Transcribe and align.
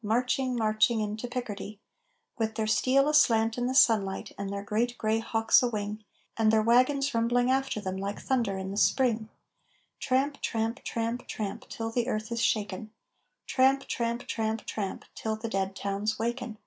Marching, 0.00 0.54
marching 0.54 1.00
into 1.00 1.26
Picardy 1.26 1.80
With 2.38 2.54
their 2.54 2.68
steel 2.68 3.08
aslant 3.08 3.58
in 3.58 3.66
the 3.66 3.74
sunlight 3.74 4.30
and 4.38 4.48
their 4.48 4.62
great 4.62 4.96
gray 4.96 5.18
hawks 5.18 5.60
a 5.60 5.68
wing 5.68 6.04
And 6.36 6.52
their 6.52 6.62
wagons 6.62 7.12
rumbling 7.14 7.50
after 7.50 7.80
them 7.80 7.96
like 7.96 8.20
thunder 8.20 8.56
in 8.56 8.70
the 8.70 8.76
Spring 8.76 9.28
Tramp, 9.98 10.40
tramp, 10.40 10.84
tramp, 10.84 11.26
tramp 11.26 11.68
Till 11.68 11.90
the 11.90 12.06
earth 12.06 12.30
is 12.30 12.40
shaken 12.40 12.92
Tramp, 13.48 13.88
tramp, 13.88 14.28
tramp, 14.28 14.64
tramp 14.66 15.04
Till 15.16 15.34
the 15.34 15.48
dead 15.48 15.74
towns 15.74 16.16
waken! 16.16 16.58